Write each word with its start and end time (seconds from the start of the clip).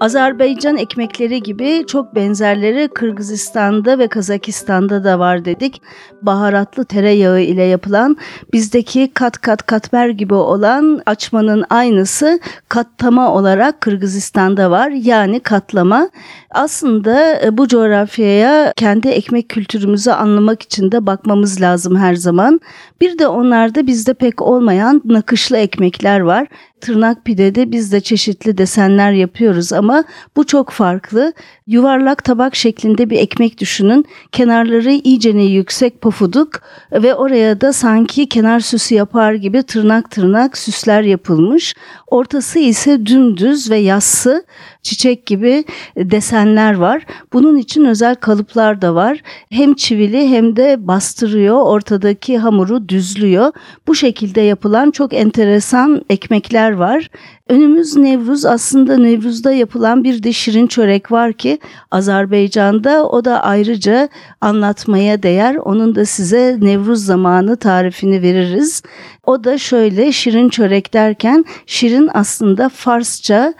Azerbaycan 0.00 0.76
ekmekleri 0.76 1.42
gibi 1.42 1.84
çok 1.86 2.14
benzerleri 2.14 2.88
Kırgızistan'da 2.88 3.98
ve 3.98 4.08
Kazakistan'da 4.08 5.04
da 5.04 5.18
var 5.18 5.44
dedik. 5.44 5.82
Baharatlı 6.22 6.84
tereyağı 6.84 7.40
ile 7.40 7.62
yapılan 7.62 8.16
bizdeki 8.52 9.10
kat 9.14 9.38
kat 9.38 9.66
katmer 9.66 10.08
gibi 10.08 10.34
olan 10.34 11.00
açmanın 11.06 11.64
aynısı 11.70 12.40
katlama 12.68 13.34
olarak 13.34 13.80
Kırgızistan'da 13.80 14.70
var. 14.70 14.90
Yani 14.90 15.40
katlama. 15.40 16.08
Aslında 16.50 17.40
e, 17.44 17.58
bu 17.58 17.68
coğrafyaya 17.68 18.72
kendi 18.76 19.08
ekmek 19.08 19.48
kültürümüzü 19.48 20.10
anlamak 20.10 20.62
için 20.62 20.92
de 20.92 21.06
bakmamız 21.06 21.60
lazım 21.60 21.96
her 21.96 22.14
zaman. 22.14 22.60
Bir 23.00 23.18
de 23.18 23.28
onlarda 23.28 23.86
bizde 23.86 24.14
pek 24.14 24.42
olmayan 24.42 25.02
nakışlı 25.04 25.56
ekmekler 25.56 26.20
var 26.20 26.46
tırnak 26.84 27.24
pidede 27.24 27.72
biz 27.72 27.92
de 27.92 28.00
çeşitli 28.00 28.58
desenler 28.58 29.12
yapıyoruz 29.12 29.72
ama 29.72 30.04
bu 30.36 30.46
çok 30.46 30.70
farklı. 30.70 31.32
Yuvarlak 31.66 32.24
tabak 32.24 32.56
şeklinde 32.56 33.10
bir 33.10 33.18
ekmek 33.18 33.60
düşünün. 33.60 34.04
Kenarları 34.32 34.90
iyicene 34.90 35.44
yüksek 35.44 36.00
pofuduk 36.00 36.50
ve 36.92 37.14
oraya 37.14 37.60
da 37.60 37.72
sanki 37.72 38.28
kenar 38.28 38.60
süsü 38.60 38.94
yapar 38.94 39.34
gibi 39.34 39.62
tırnak 39.62 40.10
tırnak 40.10 40.58
süsler 40.58 41.02
yapılmış. 41.02 41.74
Ortası 42.06 42.58
ise 42.58 43.06
dümdüz 43.06 43.70
ve 43.70 43.76
yassı 43.76 44.44
çiçek 44.82 45.26
gibi 45.26 45.64
desenler 45.96 46.74
var. 46.74 47.06
Bunun 47.32 47.56
için 47.56 47.84
özel 47.84 48.14
kalıplar 48.14 48.82
da 48.82 48.94
var. 48.94 49.22
Hem 49.50 49.74
çivili 49.74 50.28
hem 50.28 50.56
de 50.56 50.76
bastırıyor, 50.86 51.56
ortadaki 51.56 52.38
hamuru 52.38 52.88
düzlüyor. 52.88 53.52
Bu 53.86 53.94
şekilde 53.94 54.40
yapılan 54.40 54.90
çok 54.90 55.14
enteresan 55.14 56.02
ekmekler 56.10 56.72
var. 56.78 57.10
Önümüz 57.48 57.96
Nevruz 57.96 58.44
aslında 58.44 58.96
Nevruz'da 58.96 59.52
yapılan 59.52 60.04
bir 60.04 60.22
de 60.22 60.32
şirin 60.32 60.66
çörek 60.66 61.12
var 61.12 61.32
ki 61.32 61.58
Azerbaycan'da 61.90 63.08
o 63.08 63.24
da 63.24 63.42
ayrıca 63.42 64.08
anlatmaya 64.40 65.22
değer. 65.22 65.54
Onun 65.54 65.94
da 65.94 66.04
size 66.04 66.56
Nevruz 66.60 67.04
zamanı 67.04 67.56
tarifini 67.56 68.22
veririz. 68.22 68.82
O 69.26 69.44
da 69.44 69.58
şöyle 69.58 70.12
şirin 70.12 70.48
çörek 70.48 70.94
derken 70.94 71.44
şirin 71.66 72.10
aslında 72.14 72.68
Farsça 72.68 73.54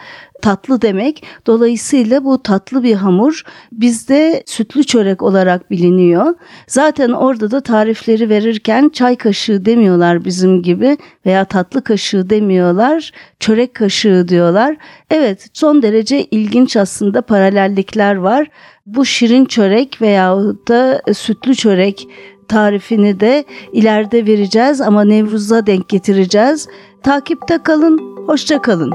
tatlı 0.45 0.83
demek. 0.83 1.25
Dolayısıyla 1.47 2.25
bu 2.25 2.43
tatlı 2.43 2.83
bir 2.83 2.95
hamur 2.95 3.43
bizde 3.73 4.43
sütlü 4.47 4.85
çörek 4.85 5.23
olarak 5.23 5.71
biliniyor. 5.71 6.35
Zaten 6.67 7.11
orada 7.11 7.51
da 7.51 7.61
tarifleri 7.61 8.29
verirken 8.29 8.89
çay 8.89 9.17
kaşığı 9.17 9.65
demiyorlar 9.65 10.25
bizim 10.25 10.63
gibi 10.63 10.99
veya 11.27 11.45
tatlı 11.45 11.85
kaşığı 11.85 12.31
demiyorlar, 12.31 13.13
çörek 13.41 13.75
kaşığı 13.75 14.29
diyorlar. 14.29 14.77
Evet, 15.11 15.49
son 15.53 15.83
derece 15.83 16.25
ilginç 16.25 16.77
aslında 16.77 17.23
paralellikler 17.23 18.15
var. 18.15 18.47
Bu 18.87 19.05
şirin 19.05 19.45
çörek 19.45 20.03
veya 20.03 20.37
da 20.69 21.03
sütlü 21.15 21.55
çörek 21.55 22.09
tarifini 22.49 23.21
de 23.21 23.45
ileride 23.73 24.27
vereceğiz 24.27 24.81
ama 24.81 25.05
Nevruz'a 25.05 25.67
denk 25.67 25.89
getireceğiz. 25.89 26.69
Takipte 27.03 27.59
kalın, 27.59 27.99
hoşça 28.27 28.63
kalın. 28.63 28.91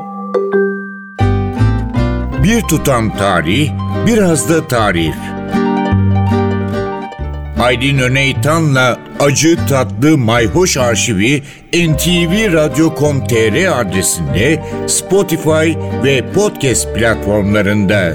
Bir 2.49 2.61
tutam 2.61 3.17
tarih, 3.17 3.71
biraz 4.07 4.49
da 4.49 4.67
tarif. 4.67 5.15
Aydın 7.59 7.97
Öneytan'la 7.97 8.99
Acı 9.19 9.57
Tatlı 9.67 10.17
Mayhoş 10.17 10.77
Arşivi 10.77 11.43
ntvradio.com.tr 11.73 13.81
adresinde 13.81 14.63
Spotify 14.87 15.73
ve 16.03 16.31
podcast 16.33 16.95
platformlarında. 16.95 18.13